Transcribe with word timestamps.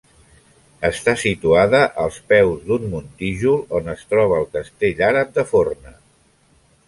Està 0.87 1.13
situada 1.23 1.81
als 2.03 2.17
peus 2.31 2.63
d'un 2.69 2.89
muntijol 2.93 3.61
on 3.81 3.93
es 3.95 4.01
troba 4.13 4.41
el 4.45 4.49
castell 4.57 5.03
àrab 5.11 5.35
de 5.39 5.45
Forna. 5.53 5.97